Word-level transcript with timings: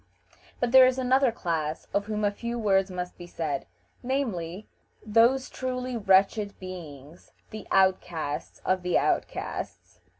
But 0.59 0.71
there 0.71 0.87
is 0.87 0.97
another 0.97 1.31
class 1.31 1.85
of 1.93 2.05
whom 2.05 2.25
a 2.25 2.31
few 2.31 2.57
words 2.57 2.89
must 2.89 3.19
be 3.19 3.27
said, 3.27 3.67
namely, 4.01 4.67
those 5.05 5.47
truly 5.47 5.95
wretched 5.95 6.57
beings, 6.59 7.29
the 7.51 7.67
outcasts 7.69 8.63
of 8.65 8.81
the 8.81 8.97
outcasts. 8.97 9.99